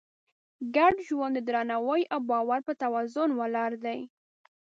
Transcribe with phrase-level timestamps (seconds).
[0.75, 3.99] ګډ ژوند د درناوي او باور په توازن ولاړ دی.